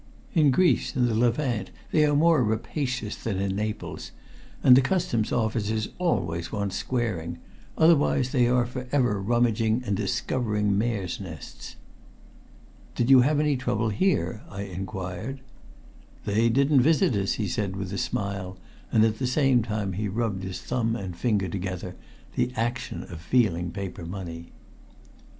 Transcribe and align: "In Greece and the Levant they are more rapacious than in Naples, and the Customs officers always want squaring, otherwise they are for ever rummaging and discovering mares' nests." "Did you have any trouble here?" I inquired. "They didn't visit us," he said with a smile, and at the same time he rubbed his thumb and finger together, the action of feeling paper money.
"In 0.33 0.49
Greece 0.49 0.95
and 0.95 1.07
the 1.07 1.13
Levant 1.13 1.69
they 1.91 2.03
are 2.07 2.15
more 2.15 2.43
rapacious 2.43 3.15
than 3.15 3.37
in 3.37 3.55
Naples, 3.55 4.09
and 4.63 4.75
the 4.75 4.81
Customs 4.81 5.31
officers 5.31 5.89
always 5.99 6.51
want 6.51 6.73
squaring, 6.73 7.37
otherwise 7.77 8.31
they 8.31 8.47
are 8.47 8.65
for 8.65 8.87
ever 8.91 9.21
rummaging 9.21 9.83
and 9.85 9.95
discovering 9.95 10.75
mares' 10.75 11.19
nests." 11.19 11.75
"Did 12.95 13.11
you 13.11 13.21
have 13.21 13.39
any 13.39 13.55
trouble 13.55 13.89
here?" 13.89 14.41
I 14.49 14.63
inquired. 14.63 15.39
"They 16.25 16.49
didn't 16.49 16.81
visit 16.81 17.15
us," 17.15 17.33
he 17.33 17.47
said 17.47 17.75
with 17.75 17.93
a 17.93 17.99
smile, 17.99 18.57
and 18.91 19.05
at 19.05 19.19
the 19.19 19.27
same 19.27 19.61
time 19.61 19.93
he 19.93 20.07
rubbed 20.07 20.41
his 20.41 20.61
thumb 20.63 20.95
and 20.95 21.15
finger 21.15 21.47
together, 21.47 21.95
the 22.35 22.51
action 22.55 23.03
of 23.03 23.21
feeling 23.21 23.69
paper 23.69 24.07
money. 24.07 24.51